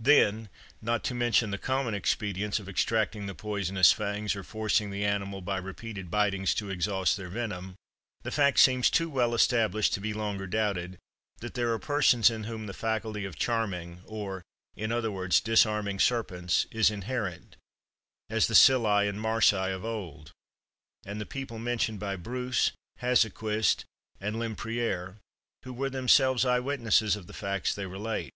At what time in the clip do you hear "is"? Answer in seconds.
16.70-16.90